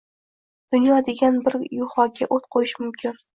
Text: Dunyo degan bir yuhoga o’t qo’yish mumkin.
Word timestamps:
Dunyo 0.75 0.97
degan 1.09 1.37
bir 1.49 1.59
yuhoga 1.81 2.29
o’t 2.39 2.49
qo’yish 2.57 2.75
mumkin. 2.85 3.23